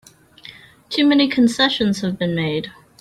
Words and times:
Too 0.89 1.05
many 1.05 1.27
concessions 1.27 2.01
have 2.01 2.17
been 2.17 2.33
made! 2.33 2.71